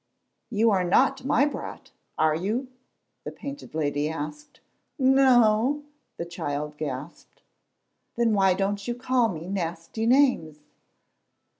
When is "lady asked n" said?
3.75-5.13